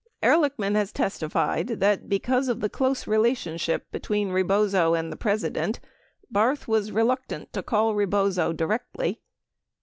Ehrlichman 0.23 0.73
has 0.73 0.91
testified 0.91 1.67
that 1.79 2.09
because 2.09 2.47
of 2.47 2.59
the 2.59 2.69
close 2.71 3.05
re 3.05 3.19
lationship 3.19 3.81
between 3.91 4.31
Rebozo 4.31 4.95
and 4.95 5.11
the 5.11 5.15
President, 5.15 5.79
Barth 6.31 6.67
was 6.67 6.91
reluctant 6.91 7.53
to 7.53 7.61
call 7.61 7.93
Rebozo 7.93 8.51
directly. 8.51 9.21